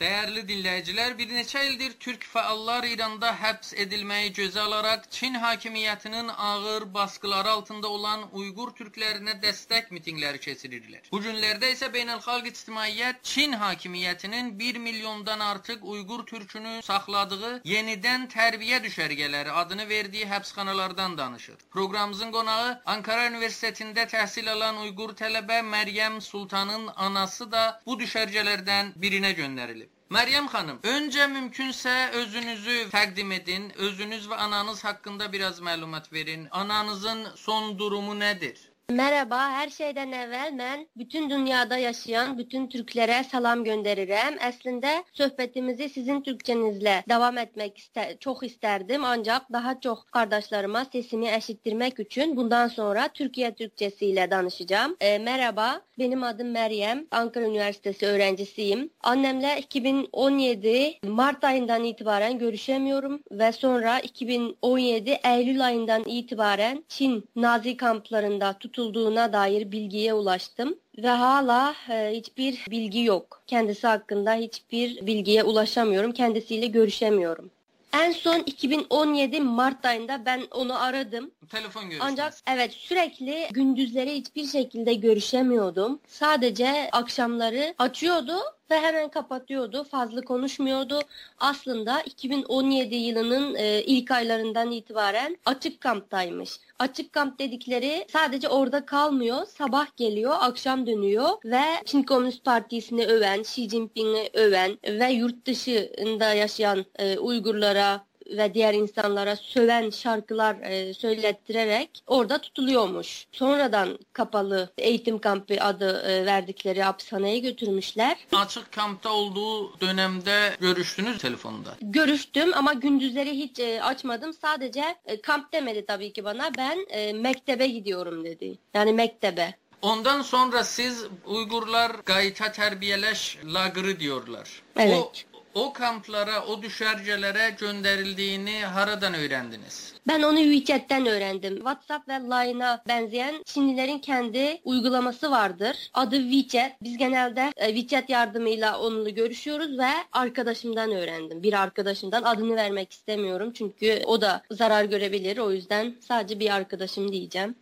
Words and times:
Değerli 0.00 0.42
dinləyicilər, 0.48 1.14
bir 1.18 1.30
neçə 1.32 1.60
ildir 1.66 1.92
türk 2.04 2.24
fəallar 2.30 2.84
İranda 2.84 3.30
həbs 3.42 3.70
edilməyi 3.84 4.32
gözə 4.38 4.60
alaraq 4.60 5.06
Çin 5.18 5.38
hakimiyyətinin 5.40 6.28
ağır 6.48 6.84
baskıları 6.94 7.50
altında 7.50 7.88
olan 7.88 8.26
Uyğur 8.40 8.74
türklərinə 8.80 9.34
dəstək 9.44 9.88
mitinqləri 9.96 10.42
keçirirlər. 10.46 11.08
Bu 11.12 11.20
günlərdə 11.26 11.70
isə 11.76 11.88
beynəlxalq 11.94 12.50
ictimaiyyət 12.50 13.22
Çin 13.30 13.56
hakimiyyətinin 13.62 14.50
1 14.58 14.80
milyondan 14.88 15.40
artıq 15.46 15.88
Uyğur 15.94 16.26
türkünü 16.32 16.74
saxladığı 16.90 17.54
yenidən 17.72 18.28
tərbiyə 18.36 18.82
düşərgələri 18.88 19.56
adını 19.62 19.88
verdiyi 19.94 20.28
həbsxanalardan 20.34 21.16
danışır. 21.22 21.64
Proqramımızın 21.70 22.36
qonağı 22.36 22.68
Ankara 22.96 23.30
Universitetində 23.32 24.04
təhsil 24.12 24.52
alan 24.58 24.84
Uyğur 24.84 25.16
tələbə 25.24 25.64
Məryəm 25.72 26.20
Sultanın 26.30 26.88
anası 27.08 27.50
da 27.58 27.66
bu 27.86 28.00
düşərgələrdən 28.04 28.94
birinə 29.06 29.32
göndərilib. 29.42 29.85
Meryem 30.10 30.46
Hanım, 30.46 30.80
önce 30.82 31.26
mümkünse 31.26 32.10
özünüzü 32.12 32.90
takdim 32.90 33.32
edin. 33.32 33.72
Özünüz 33.78 34.30
ve 34.30 34.34
ananız 34.34 34.84
hakkında 34.84 35.32
biraz 35.32 35.60
malumat 35.60 36.12
verin. 36.12 36.48
Ananızın 36.50 37.28
son 37.34 37.78
durumu 37.78 38.18
nedir? 38.18 38.65
Merhaba, 38.90 39.50
her 39.50 39.68
şeyden 39.68 40.12
evvel 40.12 40.58
ben 40.58 40.86
bütün 40.96 41.30
dünyada 41.30 41.76
yaşayan 41.76 42.38
bütün 42.38 42.66
Türklere 42.66 43.24
salam 43.24 43.64
gönderirim. 43.64 44.38
Aslında 44.48 44.88
sohbetimizi 45.12 45.88
sizin 45.88 46.20
Türkçenizle 46.20 47.04
devam 47.08 47.38
etmek 47.38 47.78
iste 47.78 48.16
çok 48.20 48.42
isterdim 48.42 49.04
ancak 49.04 49.52
daha 49.52 49.80
çok 49.80 50.12
kardeşlerime 50.12 50.84
sesimi 50.92 51.28
eşittirmek 51.28 52.00
için 52.00 52.36
bundan 52.36 52.68
sonra 52.68 53.08
Türkiye 53.08 53.54
Türkçesiyle 53.54 54.30
danışacağım. 54.30 54.96
E, 55.00 55.18
merhaba, 55.18 55.80
benim 55.98 56.22
adım 56.22 56.50
Meryem, 56.50 57.06
Ankara 57.10 57.44
Üniversitesi 57.44 58.06
öğrencisiyim. 58.06 58.90
Annemle 59.02 59.58
2017 59.58 60.98
Mart 61.02 61.44
ayından 61.44 61.84
itibaren 61.84 62.38
görüşemiyorum 62.38 63.22
ve 63.30 63.52
sonra 63.52 64.00
2017 64.00 65.18
Eylül 65.24 65.66
ayından 65.66 66.02
itibaren 66.06 66.84
Çin 66.88 67.28
Nazi 67.36 67.76
kamplarında 67.76 68.52
tut 68.52 68.75
tutulduğuna 68.76 69.32
dair 69.32 69.72
bilgiye 69.72 70.14
ulaştım 70.14 70.78
ve 70.98 71.08
hala 71.08 71.74
e, 71.90 72.12
hiçbir 72.14 72.64
bilgi 72.70 73.02
yok. 73.04 73.42
Kendisi 73.46 73.86
hakkında 73.86 74.34
hiçbir 74.34 75.06
bilgiye 75.06 75.44
ulaşamıyorum. 75.44 76.12
Kendisiyle 76.12 76.66
görüşemiyorum. 76.66 77.50
En 77.92 78.12
son 78.12 78.38
2017 78.46 79.40
Mart 79.40 79.84
ayında 79.84 80.22
ben 80.26 80.42
onu 80.50 80.82
aradım. 80.82 81.30
Telefon 81.50 81.82
görüşmesi. 81.82 82.12
Ancak 82.12 82.34
evet 82.46 82.72
sürekli 82.72 83.48
gündüzleri 83.50 84.14
hiçbir 84.14 84.46
şekilde 84.46 84.94
görüşemiyordum. 84.94 86.00
Sadece 86.08 86.88
akşamları 86.92 87.74
açıyordu 87.78 88.36
ve 88.70 88.80
hemen 88.80 89.08
kapatıyordu. 89.08 89.84
Fazla 89.84 90.20
konuşmuyordu. 90.20 91.00
Aslında 91.38 92.00
2017 92.00 92.94
yılının 92.94 93.54
e, 93.54 93.82
ilk 93.82 94.10
aylarından 94.10 94.70
itibaren 94.70 95.36
açık 95.44 95.80
kamptaymış. 95.80 96.60
Açık 96.78 97.12
kamp 97.12 97.38
dedikleri 97.38 98.06
sadece 98.12 98.48
orada 98.48 98.86
kalmıyor. 98.86 99.46
Sabah 99.46 99.96
geliyor, 99.96 100.34
akşam 100.40 100.86
dönüyor 100.86 101.28
ve 101.44 101.62
Çin 101.84 102.02
Komünist 102.02 102.44
Partisi'ni 102.44 103.06
öven, 103.06 103.40
Xi 103.40 103.68
Jinping'i 103.68 104.30
öven 104.34 104.78
ve 104.84 105.12
yurt 105.12 105.46
dışında 105.46 106.34
yaşayan 106.34 106.84
e, 106.98 107.18
Uygurlara, 107.18 108.05
ve 108.30 108.54
diğer 108.54 108.74
insanlara 108.74 109.36
söven 109.36 109.90
şarkılar 109.90 110.56
e, 110.62 110.94
söylettirerek 110.94 111.90
orada 112.06 112.40
tutuluyormuş. 112.40 113.26
Sonradan 113.32 113.98
kapalı 114.12 114.70
eğitim 114.78 115.18
kampı 115.18 115.54
adı 115.60 116.02
e, 116.02 116.26
verdikleri 116.26 116.82
hapishaneye 116.82 117.38
götürmüşler. 117.38 118.16
Açık 118.32 118.72
kampta 118.72 119.12
olduğu 119.12 119.80
dönemde 119.80 120.56
görüştünüz 120.60 121.18
telefonda. 121.18 121.74
Görüştüm 121.80 122.50
ama 122.54 122.72
gündüzleri 122.72 123.30
hiç 123.30 123.58
e, 123.58 123.82
açmadım. 123.82 124.32
Sadece 124.32 124.96
e, 125.06 125.20
kamp 125.20 125.52
demedi 125.52 125.86
tabii 125.86 126.12
ki 126.12 126.24
bana. 126.24 126.50
Ben 126.58 126.86
e, 126.90 127.12
mektebe 127.12 127.66
gidiyorum 127.66 128.24
dedi. 128.24 128.58
Yani 128.74 128.92
mektebe. 128.92 129.54
Ondan 129.82 130.22
sonra 130.22 130.64
siz 130.64 131.04
Uygurlar 131.26 131.92
gayta 132.06 132.52
terbiyeleş 132.52 133.38
lagırı 133.44 134.00
diyorlar. 134.00 134.62
Evet. 134.76 135.26
O, 135.32 135.35
o 135.56 135.72
kamplara, 135.72 136.46
o 136.46 136.62
düşercelere 136.62 137.56
gönderildiğini 137.60 138.64
haradan 138.64 139.14
öğrendiniz? 139.14 139.94
Ben 140.08 140.22
onu 140.22 140.38
WeChat'ten 140.38 141.06
öğrendim. 141.06 141.54
WhatsApp 141.56 142.08
ve 142.08 142.12
Line'a 142.12 142.82
benzeyen 142.88 143.42
Çinlilerin 143.44 143.98
kendi 143.98 144.60
uygulaması 144.64 145.30
vardır. 145.30 145.90
Adı 145.94 146.30
WeChat. 146.30 146.72
Biz 146.82 146.96
genelde 146.96 147.52
e, 147.56 147.74
WeChat 147.74 148.10
yardımıyla 148.10 148.80
onunla 148.80 149.10
görüşüyoruz 149.10 149.78
ve 149.78 149.90
arkadaşımdan 150.12 150.92
öğrendim. 150.92 151.42
Bir 151.42 151.62
arkadaşımdan 151.62 152.22
adını 152.22 152.56
vermek 152.56 152.92
istemiyorum 152.92 153.52
çünkü 153.52 154.02
o 154.06 154.20
da 154.20 154.42
zarar 154.50 154.84
görebilir. 154.84 155.38
O 155.38 155.52
yüzden 155.52 155.96
sadece 156.00 156.40
bir 156.40 156.54
arkadaşım 156.54 157.12
diyeceğim. 157.12 157.54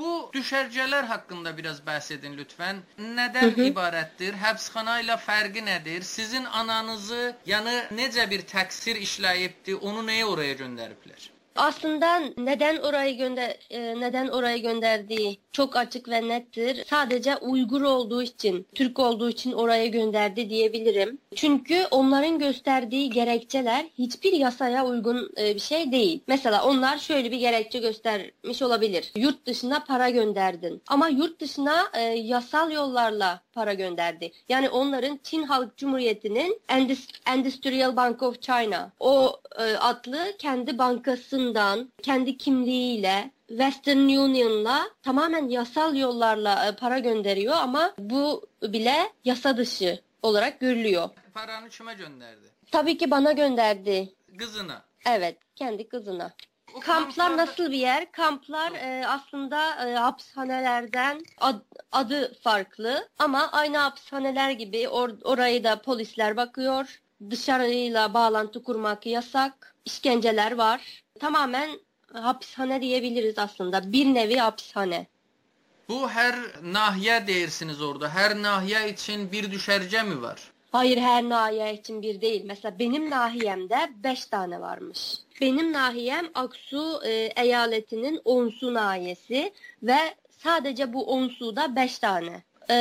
Bu 0.00 0.10
düşərgələr 0.34 1.08
haqqında 1.12 1.50
biraz 1.56 1.80
bəhs 1.88 2.06
edin 2.16 2.36
lütfən. 2.40 2.78
Nədən 3.18 3.50
hı 3.50 3.56
-hı. 3.56 3.66
ibarətdir? 3.72 4.38
Həbsxana 4.44 4.94
ilə 5.02 5.16
fərqi 5.26 5.64
nədir? 5.66 6.06
Sizin 6.12 6.46
ananızı, 6.62 7.22
yəni 7.52 7.76
necə 7.98 8.30
bir 8.30 8.46
təqsir 8.54 9.02
işləyibdi? 9.08 9.76
Onu 9.90 10.06
nəyə 10.12 10.30
oraya 10.34 10.54
göndəriblər? 10.62 11.28
Aslında 11.60 12.18
neden 12.38 12.76
orayı 12.76 13.16
gönder 13.16 13.56
e, 13.70 14.00
neden 14.00 14.28
oraya 14.28 14.56
gönderdiği 14.56 15.38
çok 15.52 15.76
açık 15.76 16.08
ve 16.08 16.28
nettir. 16.28 16.84
Sadece 16.90 17.36
Uygur 17.36 17.82
olduğu 17.82 18.22
için, 18.22 18.66
Türk 18.74 18.98
olduğu 18.98 19.30
için 19.30 19.52
oraya 19.52 19.86
gönderdi 19.86 20.50
diyebilirim. 20.50 21.18
Çünkü 21.36 21.86
onların 21.90 22.38
gösterdiği 22.38 23.10
gerekçeler 23.10 23.86
hiçbir 23.98 24.32
yasaya 24.32 24.86
uygun 24.86 25.30
e, 25.38 25.54
bir 25.54 25.60
şey 25.60 25.92
değil. 25.92 26.20
Mesela 26.26 26.64
onlar 26.64 26.98
şöyle 26.98 27.30
bir 27.30 27.38
gerekçe 27.38 27.78
göstermiş 27.78 28.62
olabilir. 28.62 29.12
Yurt 29.16 29.46
dışına 29.46 29.84
para 29.84 30.10
gönderdin. 30.10 30.82
Ama 30.88 31.08
yurt 31.08 31.40
dışına 31.40 31.88
e, 31.94 32.00
yasal 32.02 32.72
yollarla 32.72 33.42
para 33.52 33.74
gönderdi. 33.74 34.32
Yani 34.48 34.68
onların 34.68 35.20
Çin 35.22 35.42
Halk 35.42 35.76
Cumhuriyeti'nin 35.76 36.60
Industrial 37.36 37.96
Bank 37.96 38.22
of 38.22 38.42
China 38.42 38.92
o 39.00 39.40
e, 39.58 39.76
adlı 39.76 40.18
kendi 40.38 40.78
bankasından 41.54 41.92
kendi 42.02 42.36
kimliğiyle 42.36 43.30
Western 43.48 43.98
Union'la 43.98 44.90
tamamen 45.02 45.48
yasal 45.48 45.96
yollarla 45.96 46.66
e, 46.66 46.76
para 46.76 46.98
gönderiyor 46.98 47.54
ama 47.54 47.92
bu 47.98 48.46
bile 48.62 49.12
yasa 49.24 49.56
dışı 49.56 50.00
olarak 50.22 50.60
görülüyor. 50.60 51.08
Paranı 51.34 51.68
kime 51.68 51.94
gönderdi? 51.94 52.50
Tabii 52.72 52.98
ki 52.98 53.10
bana 53.10 53.32
gönderdi. 53.32 54.12
Kızına. 54.38 54.82
Evet, 55.06 55.38
kendi 55.56 55.88
kızına. 55.88 56.32
Kamplar 56.80 57.36
nasıl 57.36 57.70
bir 57.70 57.78
yer? 57.78 58.12
Kamplar 58.12 58.72
e, 58.72 59.06
aslında 59.06 59.88
e, 59.88 59.94
hapishanelerden 59.94 61.20
ad, 61.40 61.60
adı 61.92 62.34
farklı 62.42 63.08
ama 63.18 63.48
aynı 63.52 63.78
hapishaneler 63.78 64.50
gibi 64.50 64.88
or, 64.88 65.10
orayı 65.24 65.64
da 65.64 65.82
polisler 65.82 66.36
bakıyor. 66.36 67.00
Dışarıyla 67.30 68.14
bağlantı 68.14 68.62
kurmak 68.62 69.06
yasak. 69.06 69.74
İşkenceler 69.84 70.52
var. 70.52 71.02
Tamamen 71.20 71.70
hapishane 72.12 72.80
diyebiliriz 72.80 73.38
aslında. 73.38 73.92
Bir 73.92 74.06
nevi 74.14 74.36
hapishane. 74.36 75.06
Bu 75.88 76.10
her 76.10 76.34
nahiye 76.62 77.26
deyirsiniz 77.26 77.82
orada. 77.82 78.08
Her 78.08 78.42
nahiye 78.42 78.90
için 78.90 79.32
bir 79.32 79.50
düşerce 79.50 80.02
mi 80.02 80.22
var? 80.22 80.38
Hayır 80.72 80.98
her 80.98 81.28
nahiye 81.28 81.74
için 81.74 82.02
bir 82.02 82.20
değil. 82.20 82.42
Mesela 82.46 82.78
benim 82.78 83.10
nahiyemde 83.10 83.90
beş 84.04 84.26
tane 84.26 84.60
varmış. 84.60 85.14
Benim 85.40 85.72
nahiyem 85.72 86.26
Aksu 86.34 87.00
e, 87.04 87.10
eyaletinin 87.36 88.20
Onsu 88.24 88.74
nahiyesi 88.74 89.52
ve 89.82 89.98
sadece 90.30 90.92
bu 90.92 91.04
Onsu'da 91.04 91.76
beş 91.76 91.98
tane. 91.98 92.42
E, 92.70 92.76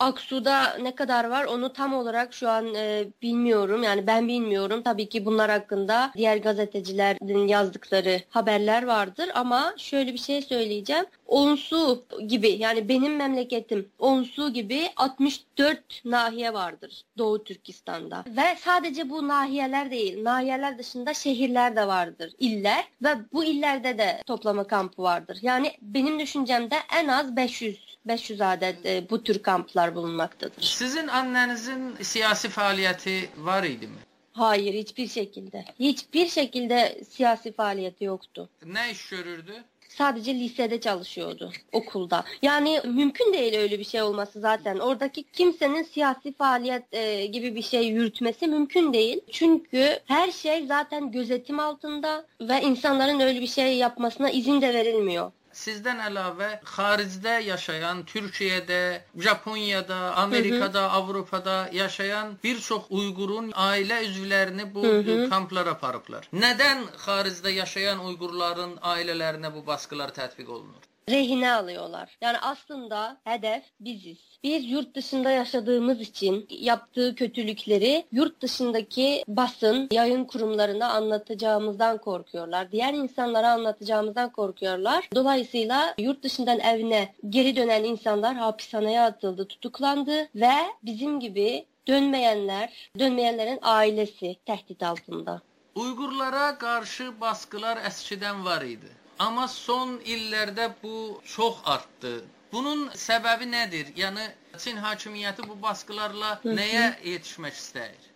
Aksu'da 0.00 0.74
ne 0.82 0.94
kadar 0.94 1.24
var 1.24 1.44
onu 1.44 1.72
tam 1.72 1.94
olarak 1.94 2.34
şu 2.34 2.48
an 2.48 2.74
e, 2.74 3.04
bilmiyorum. 3.22 3.82
Yani 3.82 4.06
ben 4.06 4.28
bilmiyorum. 4.28 4.82
Tabii 4.82 5.08
ki 5.08 5.24
bunlar 5.24 5.50
hakkında 5.50 6.12
diğer 6.16 6.36
gazetecilerin 6.36 7.48
yazdıkları 7.48 8.20
haberler 8.30 8.86
vardır. 8.86 9.28
Ama 9.34 9.74
şöyle 9.76 10.12
bir 10.12 10.18
şey 10.18 10.42
söyleyeceğim. 10.42 11.04
Onsu 11.30 12.04
gibi 12.26 12.48
yani 12.48 12.88
benim 12.88 13.16
memleketim 13.16 13.88
Onsu 13.98 14.52
gibi 14.52 14.90
64 14.96 16.04
nahiye 16.04 16.54
vardır 16.54 17.02
Doğu 17.18 17.44
Türkistan'da. 17.44 18.24
Ve 18.26 18.56
sadece 18.60 19.10
bu 19.10 19.28
nahiyeler 19.28 19.90
değil, 19.90 20.24
nahiyeler 20.24 20.78
dışında 20.78 21.14
şehirler 21.14 21.76
de 21.76 21.86
vardır, 21.86 22.32
iller 22.38 22.84
ve 23.02 23.08
bu 23.32 23.44
illerde 23.44 23.98
de 23.98 24.22
toplama 24.26 24.64
kampı 24.64 25.02
vardır. 25.02 25.38
Yani 25.42 25.72
benim 25.82 26.20
düşüncemde 26.20 26.76
en 26.96 27.08
az 27.08 27.36
500 27.36 27.90
500 28.06 28.40
adet 28.40 28.86
e, 28.86 29.10
bu 29.10 29.22
tür 29.22 29.42
kamplar 29.42 29.94
bulunmaktadır. 29.94 30.62
Sizin 30.62 31.08
annenizin 31.08 31.94
siyasi 32.02 32.48
faaliyeti 32.48 33.28
var 33.36 33.64
idi 33.64 33.86
mi? 33.86 33.98
Hayır 34.32 34.74
hiçbir 34.74 35.08
şekilde. 35.08 35.64
Hiçbir 35.78 36.28
şekilde 36.28 37.04
siyasi 37.10 37.52
faaliyeti 37.52 38.04
yoktu. 38.04 38.48
Ne 38.64 38.90
iş 38.90 39.08
görürdü? 39.08 39.64
Sadece 39.90 40.34
lisede 40.34 40.80
çalışıyordu 40.80 41.52
okulda. 41.72 42.24
Yani 42.42 42.80
mümkün 42.84 43.32
değil 43.32 43.58
öyle 43.58 43.78
bir 43.78 43.84
şey 43.84 44.02
olması 44.02 44.40
zaten. 44.40 44.78
Oradaki 44.78 45.22
kimsenin 45.22 45.82
siyasi 45.82 46.32
faaliyet 46.32 46.82
e, 46.92 47.26
gibi 47.26 47.54
bir 47.54 47.62
şey 47.62 47.88
yürütmesi 47.88 48.46
mümkün 48.46 48.92
değil. 48.92 49.20
Çünkü 49.30 49.98
her 50.04 50.30
şey 50.30 50.66
zaten 50.66 51.12
gözetim 51.12 51.60
altında 51.60 52.24
ve 52.40 52.62
insanların 52.62 53.20
öyle 53.20 53.40
bir 53.40 53.46
şey 53.46 53.76
yapmasına 53.76 54.30
izin 54.30 54.62
de 54.62 54.74
verilmiyor. 54.74 55.32
Sizdən 55.58 55.98
əlavə 56.06 56.48
xaricdə 56.72 57.32
yaşayan, 57.44 58.04
Türkiyədə, 58.12 58.82
Japoniyada, 59.26 59.98
Amerikada, 60.24 60.82
Hı 60.82 60.88
-hı. 60.88 60.98
Avropada 60.98 61.68
yaşayan 61.72 62.38
bir 62.44 62.60
çox 62.60 62.82
Uyğurun 62.90 63.50
ailə 63.50 63.98
üzvlərini 64.08 64.74
bu 64.74 64.84
Hı 64.84 65.02
-hı. 65.02 65.28
kamplara 65.28 65.70
aparıblar. 65.70 66.28
Nədən 66.32 66.84
xaricdə 67.06 67.50
yaşayan 67.62 67.98
Uyğurların 68.06 68.76
ailələrinə 68.76 69.54
bu 69.54 69.66
baskılar 69.66 70.08
tətbiq 70.08 70.48
olunur? 70.48 70.89
Rehine 71.10 71.52
alıyorlar. 71.52 72.16
Yani 72.20 72.38
aslında 72.38 73.20
hedef 73.24 73.62
biziz. 73.80 74.18
Biz 74.42 74.70
yurt 74.70 74.94
dışında 74.96 75.30
yaşadığımız 75.30 76.00
için 76.00 76.46
yaptığı 76.50 77.14
kötülükleri 77.14 78.06
yurt 78.12 78.40
dışındaki 78.42 79.24
basın, 79.28 79.88
yayın 79.92 80.24
kurumlarına 80.24 80.92
anlatacağımızdan 80.92 81.98
korkuyorlar. 81.98 82.72
Diğer 82.72 82.94
insanlara 82.94 83.52
anlatacağımızdan 83.52 84.32
korkuyorlar. 84.32 85.08
Dolayısıyla 85.14 85.94
yurt 85.98 86.22
dışından 86.22 86.60
evine 86.60 87.14
geri 87.28 87.56
dönen 87.56 87.84
insanlar 87.84 88.36
hapishaneye 88.36 89.00
atıldı, 89.00 89.48
tutuklandı 89.48 90.28
ve 90.34 90.52
bizim 90.82 91.20
gibi 91.20 91.66
dönmeyenler, 91.88 92.90
dönmeyenlerin 92.98 93.58
ailesi 93.62 94.36
tehdit 94.46 94.82
altında. 94.82 95.42
Uygurlara 95.74 96.58
qarşı 96.58 97.20
baskılar 97.20 97.76
əskidən 97.76 98.44
var 98.44 98.62
idi. 98.62 98.90
Amma 99.20 99.48
son 99.48 99.98
illərdə 100.00 100.70
bu 100.82 101.20
çox 101.24 101.56
artdı. 101.64 102.12
Bunun 102.52 102.86
səbəbi 102.96 103.48
nədir? 103.52 103.90
Yəni 103.96 104.22
Çin 104.62 104.78
hakimiyyəti 104.80 105.44
bu 105.48 105.56
baskılarla 105.62 106.30
nəyə 106.44 106.86
yetişmək 107.04 107.58
istəyir? 107.58 108.06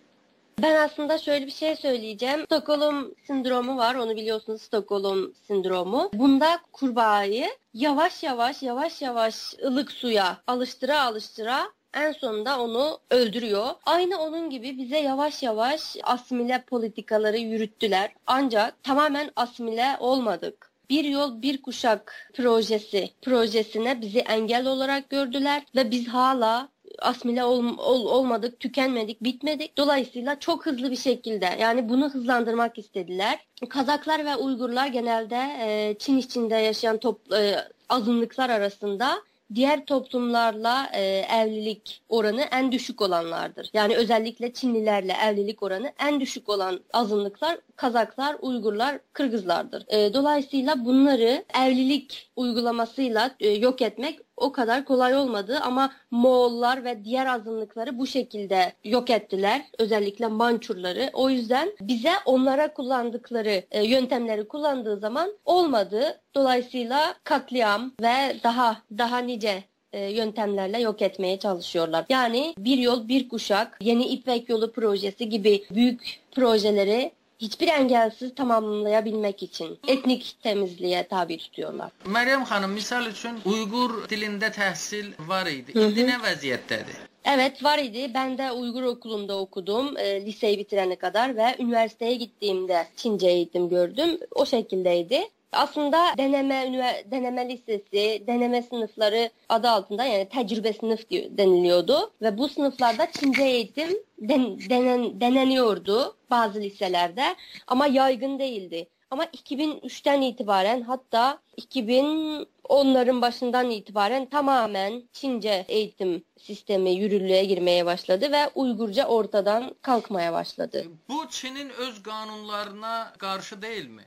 Ben 0.63 0.75
aslında 0.75 1.19
şöyle 1.19 1.47
bir 1.47 1.51
şey 1.53 1.77
söyleyeceğim. 1.77 2.45
Stockholm 2.45 3.15
sindromu 3.27 3.77
var. 3.77 3.95
Onu 3.95 4.17
biliyorsunuz 4.17 4.63
Stockholm 4.63 5.35
sindromu. 5.47 6.11
Bunda 6.15 6.59
kurbağayı 6.73 7.49
yavaş 7.75 8.23
yavaş 8.23 8.63
yavaş 8.63 9.03
yavaş 9.03 9.55
ılık 9.65 9.93
suya 9.93 10.43
alıştıra 10.47 11.03
alıştıra 11.03 11.73
en 11.95 12.13
sonunda 12.13 12.61
onu 12.61 12.99
öldürüyor. 13.11 13.67
Aynı 13.87 14.19
onun 14.19 14.51
gibi 14.51 14.79
bize 14.79 14.99
yavaş 14.99 15.43
yavaş 15.43 15.97
asimile 16.03 16.63
politikaları 16.63 17.39
yürüttüler. 17.39 18.13
Ancak 18.27 18.83
tamamen 18.83 19.31
asimile 19.37 19.97
olmadık. 20.01 20.74
Bir 20.91 21.05
Yol 21.05 21.43
Bir 21.43 21.63
Kuşak 21.63 22.31
projesi 22.35 23.11
projesine 23.23 24.01
bizi 24.01 24.19
engel 24.19 24.67
olarak 24.67 25.11
gördüler 25.11 25.63
ve 25.77 25.91
biz 25.91 26.09
hala 26.09 26.69
asimile 26.99 27.45
ol, 27.45 27.79
ol, 27.79 28.07
olmadık, 28.07 28.61
tükenmedik, 28.61 29.25
bitmedik. 29.25 29.77
Dolayısıyla 29.77 30.39
çok 30.41 30.67
hızlı 30.67 30.91
bir 30.91 30.97
şekilde 30.97 31.57
yani 31.61 31.89
bunu 31.89 32.11
hızlandırmak 32.11 32.79
istediler. 32.79 33.39
Kazaklar 33.69 34.25
ve 34.25 34.37
Uygurlar 34.37 34.87
genelde 34.87 35.57
e, 35.61 35.97
Çin 35.99 36.19
içinde 36.19 36.55
yaşayan 36.55 36.99
top, 36.99 37.33
e, 37.33 37.57
azınlıklar 37.89 38.51
arasında 38.51 39.23
diğer 39.55 39.87
toplumlarla 39.87 40.91
e, 40.95 41.03
evlilik 41.41 42.03
oranı 42.09 42.41
en 42.41 42.73
düşük 42.73 43.03
olanlardır. 43.03 43.71
Yani 43.73 43.97
özellikle 43.97 44.53
Çinlilerle 44.53 45.15
evlilik 45.27 45.63
oranı 45.63 45.93
en 46.07 46.21
düşük 46.21 46.49
olan 46.49 46.81
azınlıklar 46.93 47.59
Kazaklar, 47.77 48.37
Uygurlar, 48.43 48.99
Kırgızlardır. 49.13 49.85
E, 49.89 50.15
dolayısıyla 50.15 50.85
bunları 50.85 51.45
evlilik 51.65 52.31
uygulamasıyla 52.37 53.31
e, 53.41 53.49
yok 53.49 53.83
etmek 53.83 54.21
o 54.37 54.53
kadar 54.53 54.85
kolay 54.85 55.17
olmadı 55.17 55.59
ama 55.63 55.93
Moğollar 56.11 56.85
ve 56.85 57.05
diğer 57.05 57.27
azınlıkları 57.27 57.99
bu 57.99 58.07
şekilde 58.07 58.73
yok 58.85 59.11
ettiler. 59.11 59.63
Özellikle 59.79 60.27
Mançurları. 60.27 61.11
O 61.13 61.31
yüzden 61.31 61.73
bize 61.81 62.13
onlara 62.25 62.75
kullandıkları 62.75 63.63
e, 63.71 63.85
yöntemleri 63.87 64.49
kullandığı 64.49 64.97
zaman 64.97 65.31
olmadı. 65.45 66.21
Dolayısıyla 66.35 67.15
katliam 67.25 67.93
ve 68.03 68.37
daha 68.45 68.83
daha 68.99 69.19
nice 69.19 69.65
e, 69.93 70.13
yöntemlerle 70.13 70.81
yok 70.81 71.03
etmeye 71.03 71.39
çalışıyorlar. 71.39 72.05
Yani 72.09 72.55
bir 72.59 72.79
yol 72.79 73.09
bir 73.09 73.29
kuşak, 73.29 73.79
yeni 73.81 74.07
İpek 74.07 74.49
yolu 74.49 74.73
projesi 74.73 75.29
gibi 75.29 75.65
büyük 75.71 76.21
projeleri 76.33 77.13
hiçbir 77.45 77.69
engelsiz 77.69 78.35
tamamlayabilmek 78.35 79.43
için 79.43 79.79
etnik 79.89 80.37
temizliğe 80.43 81.07
tabi 81.09 81.39
tutuyorlar. 81.39 81.91
Meryem 82.07 82.45
Hanım 82.45 82.71
misal 82.71 83.07
üçün 83.07 83.41
Uygur 83.45 84.09
dilinde 84.09 84.47
təhsil 84.47 85.13
var 85.29 85.47
idi. 85.47 85.73
İndi 85.79 86.07
nə 86.09 86.17
vəziyyətdədir? 86.25 87.03
Evet 87.25 87.65
var 87.65 87.79
idi. 87.79 88.11
Ben 88.15 88.39
de 88.39 88.53
Uygur 88.53 88.83
okulunda 88.83 89.39
okudum. 89.39 89.97
E, 89.99 90.27
liseyi 90.27 90.59
bitirene 90.59 90.97
kadar 90.97 91.37
ve 91.37 91.57
üniversiteye 91.59 92.15
gittiğimde 92.15 92.87
Çince 92.97 93.29
eğitim 93.29 93.69
gördüm. 93.69 94.19
O 94.35 94.47
şekildeydi. 94.47 95.29
Aslında 95.55 96.15
deneme 96.19 96.73
deneme 97.11 97.49
lisesi, 97.49 98.25
deneme 98.27 98.63
sınıfları 98.63 99.31
adı 99.49 99.69
altında 99.69 100.05
yani 100.05 100.29
tecrübe 100.29 100.73
sınıf 100.73 101.11
deniliyordu 101.11 102.11
ve 102.23 102.39
bu 102.39 102.49
sınıflarda 102.49 103.09
Çince 103.13 103.43
eğitim 103.43 103.91
den, 104.19 104.59
denen, 104.71 105.21
deneniyordu 105.21 106.17
bazı 106.31 106.61
liselerde 106.61 107.37
ama 107.67 107.87
yaygın 107.87 108.39
değildi. 108.39 108.87
Ama 109.11 109.25
2003'ten 109.25 110.21
itibaren 110.21 110.83
hatta 110.83 111.39
2010'ların 111.61 113.23
başından 113.23 113.71
itibaren 113.71 114.27
tamamen 114.27 115.03
Çince 115.13 115.65
eğitim 115.69 116.25
sistemi 116.39 116.91
yürürlüğe 116.91 117.45
girmeye 117.45 117.87
başladı 117.87 118.33
ve 118.33 118.49
Uygurca 118.55 119.07
ortadan 119.07 119.75
kalkmaya 119.83 120.33
başladı. 120.33 120.85
Bu 121.09 121.29
Çin'in 121.29 121.71
öz 121.71 122.03
kanunlarına 122.03 123.13
karşı 123.19 123.63
değil 123.63 123.89
mi? 123.89 124.03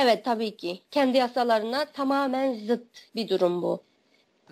Evet 0.00 0.24
tabii 0.24 0.56
ki. 0.56 0.82
Kendi 0.90 1.18
yasalarına 1.18 1.84
tamamen 1.84 2.54
zıt 2.66 2.86
bir 3.14 3.28
durum 3.28 3.62
bu. 3.62 3.82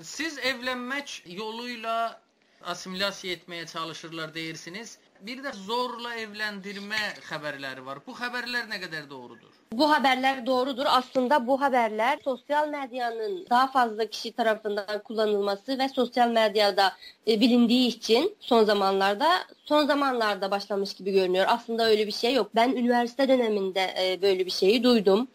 Siz 0.03 0.39
evlenmek 0.39 1.23
yoluyla 1.27 2.21
asimilyasiya 2.63 3.33
etmeye 3.33 3.67
çalışırlar 3.67 4.35
deyirsiniz. 4.35 4.99
Bir 5.21 5.45
de 5.45 5.53
zorla 5.53 6.15
evlendirme 6.15 6.97
haberleri 7.31 7.87
var. 7.87 7.99
Bu 8.07 8.21
haberler 8.21 8.71
ne 8.71 8.81
kadar 8.81 9.11
doğrudur? 9.11 9.49
Bu 9.73 9.91
haberler 9.91 10.47
doğrudur. 10.47 10.85
Aslında 10.87 11.47
bu 11.47 11.61
haberler 11.61 12.19
sosyal 12.25 12.69
medyanın 12.69 13.47
daha 13.51 13.67
fazla 13.67 14.07
kişi 14.07 14.33
tarafından 14.33 15.03
kullanılması 15.05 15.79
ve 15.79 15.89
sosyal 15.89 16.29
medyada 16.29 16.93
e, 17.29 17.41
bilindiği 17.41 17.89
için 17.89 18.37
son 18.41 18.65
zamanlarda 18.65 19.29
son 19.65 19.87
zamanlarda 19.87 20.51
başlamış 20.51 20.95
gibi 20.95 21.13
görünüyor. 21.13 21.47
Aslında 21.49 21.87
öyle 21.89 22.07
bir 22.07 22.13
şey 22.13 22.35
yok. 22.35 22.51
Ben 22.55 22.69
üniversite 22.71 23.29
döneminde 23.29 23.95
e, 24.01 24.23
böyle 24.23 24.47
bir 24.47 24.51
şeyi 24.51 24.83
duydum. 24.83 25.29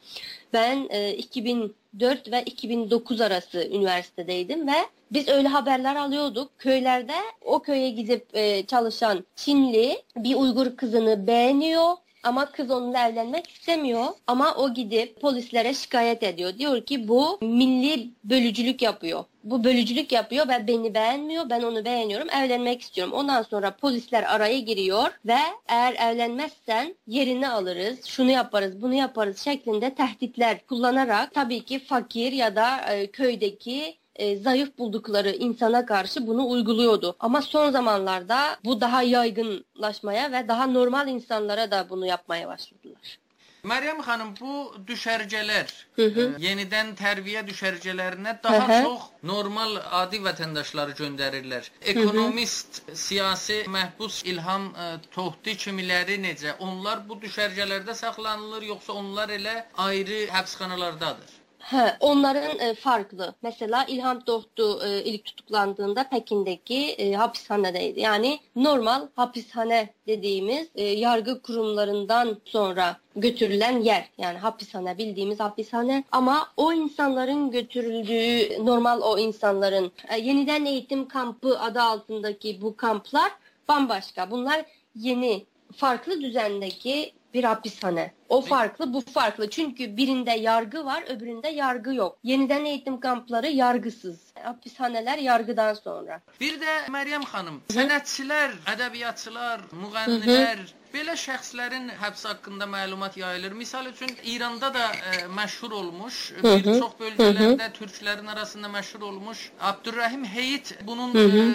Ben 0.54 0.88
e, 0.90 1.14
2004 1.14 2.32
ve 2.32 2.44
2009 2.44 3.22
arası 3.22 3.68
üniversitedeydim 3.68 4.68
ve 4.68 4.78
biz 5.12 5.28
öyle 5.28 5.48
haberler 5.48 5.96
alıyorduk. 5.96 6.52
Köylerde 6.58 7.16
o 7.46 7.62
köye 7.62 7.90
gidip 7.90 8.28
e, 8.34 8.66
çalışan 8.66 9.26
Çinli 9.36 10.04
bir 10.16 10.36
Uygur 10.36 10.76
kızını 10.78 11.28
beğeniyor 11.28 11.94
ama 12.24 12.52
kız 12.52 12.72
onunla 12.72 13.08
evlenmek 13.08 13.50
istemiyor. 13.50 14.06
Ama 14.28 14.56
o 14.56 14.74
gidip 14.74 15.22
polislere 15.22 15.74
şikayet 15.74 16.24
ediyor. 16.24 16.58
Diyor 16.58 16.82
ki 16.82 17.08
bu 17.08 17.40
milli 17.42 18.10
bölücülük 18.24 18.82
yapıyor. 18.82 19.24
Bu 19.44 19.64
bölücülük 19.64 20.12
yapıyor 20.12 20.48
ve 20.48 20.68
beni 20.68 20.94
beğenmiyor. 20.94 21.50
Ben 21.50 21.62
onu 21.62 21.86
beğeniyorum. 21.86 22.30
Evlenmek 22.30 22.82
istiyorum. 22.82 23.14
Ondan 23.14 23.42
sonra 23.42 23.76
polisler 23.76 24.24
araya 24.36 24.60
giriyor 24.60 25.08
ve 25.26 25.38
eğer 25.68 25.94
evlenmezsen 25.94 26.96
yerini 27.08 27.50
alırız. 27.50 28.06
Şunu 28.06 28.32
yaparız, 28.32 28.82
bunu 28.82 28.94
yaparız 28.94 29.40
şeklinde 29.40 29.96
tehditler 29.96 30.66
kullanarak 30.66 31.34
tabii 31.34 31.66
ki 31.66 31.80
fakir 31.80 32.32
ya 32.32 32.56
da 32.56 32.78
e, 32.78 33.08
köydeki 33.08 34.01
e, 34.16 34.38
zayıf 34.38 34.78
buldukları 34.78 35.30
insana 35.30 35.86
karşı 35.86 36.28
bunu 36.28 36.50
uyguluyordu. 36.50 37.16
Ama 37.20 37.42
son 37.42 37.72
zamanlarda 37.72 38.58
bu 38.66 38.82
daha 38.82 39.04
yaygınlaşmaya 39.04 40.32
ve 40.32 40.48
daha 40.48 40.68
normal 40.68 41.08
insanlara 41.08 41.72
da 41.72 41.90
bunu 41.90 42.06
yapmaya 42.06 42.48
başladılar. 42.48 43.18
Meryem 43.64 44.00
Hanım 44.02 44.34
bu 44.42 44.76
düşərgələr, 44.88 45.70
hı 45.96 46.02
-hı. 46.02 46.24
E, 46.36 46.46
yenidən 46.46 46.88
tərbiyə 47.02 47.44
düşərgələrinə 47.50 48.34
daha 48.44 48.68
hı 48.68 48.72
-hı. 48.72 48.84
çox 48.84 49.02
normal 49.24 49.76
adi 50.00 50.18
vətəndaşları 50.28 50.96
göndərirlər. 51.02 51.70
Ekonomist, 51.82 52.82
hı 52.88 52.92
-hı. 52.92 52.96
siyasi 52.96 53.58
məhbus 53.76 54.26
İlham 54.26 54.66
ə, 54.74 54.88
e, 54.96 55.00
Tohti 55.16 55.58
kimiləri 55.58 56.18
necə? 56.26 56.56
Onlar 56.60 57.10
bu 57.10 57.20
düşərgələrdə 57.26 57.94
saxlanılır 57.94 58.64
yoxsa 58.72 58.94
onlar 58.94 59.30
elə 59.30 59.56
ayrı 59.78 60.20
həbsxanalardadır? 60.38 61.41
He, 61.62 61.98
onların 62.00 62.60
e, 62.60 62.74
farklı. 62.74 63.36
Mesela 63.42 63.86
İlham 63.86 64.20
Tohtu 64.20 64.86
e, 64.86 65.04
ilk 65.04 65.26
tutuklandığında 65.26 66.10
Pekin'deki 66.10 66.90
e, 66.90 67.14
hapishanedeydi. 67.14 68.00
Yani 68.00 68.40
normal 68.56 69.08
hapishane 69.16 69.94
dediğimiz 70.08 70.68
e, 70.76 70.84
yargı 70.84 71.42
kurumlarından 71.42 72.38
sonra 72.46 72.98
götürülen 73.16 73.80
yer. 73.82 74.10
Yani 74.18 74.38
hapishane 74.38 74.98
bildiğimiz 74.98 75.40
hapishane 75.40 76.04
ama 76.12 76.48
o 76.58 76.74
insanların 76.74 77.52
götürüldüğü 77.52 78.66
normal 78.66 79.02
o 79.02 79.18
insanların 79.18 79.92
e, 80.10 80.18
yeniden 80.20 80.66
eğitim 80.66 81.08
kampı 81.08 81.60
adı 81.60 81.82
altındaki 81.82 82.62
bu 82.62 82.76
kamplar 82.78 83.32
bambaşka. 83.68 84.32
Bunlar 84.32 84.66
yeni 84.96 85.46
farklı 85.76 86.22
düzendeki 86.22 87.14
bir 87.34 87.44
hapishane. 87.44 88.12
O 88.30 88.42
farklı, 88.42 88.94
bu 88.94 89.02
farklı. 89.02 89.50
Çünkü 89.50 89.98
birinde 89.98 90.32
yargı 90.32 90.86
var, 90.86 91.04
öbüründe 91.08 91.48
yargı 91.48 91.94
yok. 91.94 92.18
Yeniden 92.24 92.66
eğitim 92.66 93.00
kampları 93.00 93.48
yargısız. 93.48 94.20
Hapishaneler 94.44 95.18
yargıdan 95.18 95.74
sonra. 95.74 96.22
Bir 96.42 96.62
de 96.62 96.88
Meryem 96.90 97.24
xanım, 97.24 97.62
sənətçilər, 97.70 98.54
ədəbiyyatçılar, 98.74 99.66
müğənnilər, 99.84 100.64
belə 100.94 101.16
şəxslərin 101.20 101.90
həbsi 102.02 102.28
haqqında 102.28 102.66
məlumat 102.66 103.18
yayılır. 103.20 103.52
Misal 103.52 103.86
üçün 103.86 104.10
İranda 104.24 104.74
da 104.74 104.86
e, 104.92 105.12
məşhur 105.36 105.72
olmuş, 105.72 106.34
Hı 106.42 106.44
bir 106.44 106.66
hı. 106.66 106.80
çox 106.80 106.92
bölgələrdə 107.00 107.72
türklərin 107.74 108.28
arasında 108.28 108.68
məşhur 108.68 109.02
olmuş. 109.02 109.52
Abdurrahim 109.62 110.26
Heyit 110.26 110.78
bunun 110.88 111.16
e, 111.16 111.54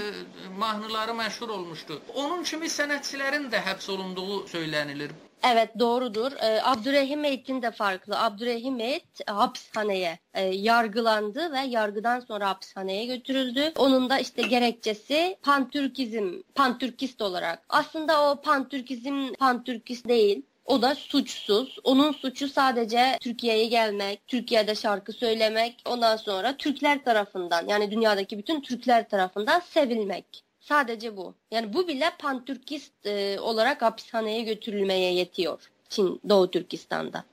mahnıları 0.59 1.11
məşhur 1.11 1.49
olmuşdu. 1.49 2.02
Onun 2.14 2.42
kimi 2.42 2.66
sənətçilərin 2.66 3.50
də 3.50 3.61
həbs 3.68 3.90
olunduğu 3.90 4.47
söylənilir. 4.49 5.11
Evet 5.45 5.78
doğrudur. 5.78 6.33
Ee, 6.33 6.61
Abdurrahim 6.62 7.25
Eğit'in 7.25 7.62
de 7.62 7.71
farklı. 7.71 8.19
Abdurrahim 8.19 8.81
Eğit 8.81 9.28
hapishaneye 9.31 10.19
e, 10.35 10.45
yargılandı 10.45 11.52
ve 11.52 11.61
yargıdan 11.61 12.21
sonra 12.21 12.49
hapishaneye 12.49 13.07
götürüldü. 13.07 13.73
Onun 13.76 14.11
da 14.11 14.19
işte 14.19 14.43
gerekçesi 14.43 15.37
pantürkizm, 15.43 16.33
pantürkist 16.55 17.23
olarak. 17.23 17.62
Aslında 17.69 18.31
o 18.31 18.40
pantürkizm 18.40 19.33
pantürkist 19.38 20.09
değil. 20.09 20.43
O 20.64 20.83
da 20.83 20.95
suçsuz. 20.95 21.78
Onun 21.85 22.12
suçu 22.12 22.49
sadece 22.49 23.19
Türkiye'ye 23.21 23.66
gelmek, 23.66 24.26
Türkiye'de 24.26 24.75
şarkı 24.75 25.12
söylemek, 25.12 25.83
ondan 25.85 26.16
sonra 26.16 26.57
Türkler 26.57 27.05
tarafından 27.05 27.69
yani 27.69 27.90
dünyadaki 27.90 28.38
bütün 28.38 28.61
Türkler 28.61 29.09
tarafından 29.09 29.61
sevilmek. 29.61 30.45
Sadece 30.68 31.16
bu. 31.16 31.35
Yani 31.50 31.73
bu 31.75 31.88
bile 31.88 32.11
pantürkist 32.18 33.06
e, 33.06 33.40
olarak 33.40 33.82
hapishaneye 33.82 34.42
götürülmeye 34.42 35.14
yetiyor. 35.14 35.61
Çin, 35.88 36.20
Doğu 36.28 36.50
Türkistan'da. 36.50 37.25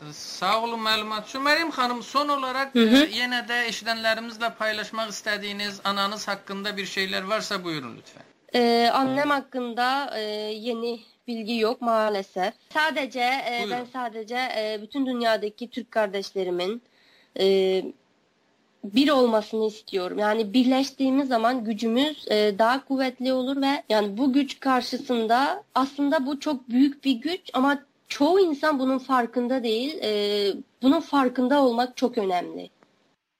E, 0.00 0.12
Sağ 0.12 0.62
olun 0.62 0.80
məlumat. 0.80 1.24
Məryəm 1.34 1.70
xanım, 1.70 2.02
son 2.02 2.28
olaraq 2.28 2.68
Hı 2.72 2.82
hı. 2.82 2.96
e, 2.96 3.10
yenə 3.20 3.40
də 3.48 3.58
eşidənlərimizlə 3.70 4.54
paylaşmaq 4.58 5.08
istədiyiniz 5.14 5.80
ananız 5.84 6.28
haqqında 6.28 6.76
bir 6.76 6.86
şeylər 6.86 7.28
varsa 7.28 7.64
buyurun 7.64 7.96
lütfen. 7.96 8.22
Ee, 8.54 8.90
annem 8.92 9.30
hakkında 9.30 10.18
e, 10.18 10.22
yeni 10.68 11.00
bilgi 11.28 11.56
yok 11.58 11.80
maalesef. 11.80 12.54
Sadece 12.74 13.20
e, 13.20 13.58
Buyurun. 13.62 13.70
ben 13.70 13.86
sadece 13.92 14.36
e, 14.36 14.78
bütün 14.82 15.06
dünyadaki 15.06 15.70
Türk 15.70 15.90
kardeşlerimin 15.90 16.82
e, 17.40 17.44
bir 18.84 19.08
olmasını 19.08 19.66
istiyorum. 19.66 20.18
Yani 20.18 20.52
birleştiğimiz 20.54 21.28
zaman 21.28 21.64
gücümüz 21.64 22.26
e, 22.30 22.58
daha 22.58 22.84
kuvvetli 22.84 23.32
olur 23.32 23.62
ve 23.62 23.82
yani 23.88 24.18
bu 24.18 24.32
güç 24.32 24.60
karşısında 24.60 25.62
aslında 25.74 26.26
bu 26.26 26.40
çok 26.40 26.68
büyük 26.68 27.04
bir 27.04 27.12
güç 27.12 27.40
ama 27.52 27.78
çoğu 28.08 28.40
insan 28.40 28.78
bunun 28.78 28.98
farkında 28.98 29.62
değil. 29.64 29.98
E, 30.02 30.52
bunun 30.82 31.00
farkında 31.00 31.62
olmak 31.62 31.96
çok 31.96 32.18
önemli. 32.18 32.70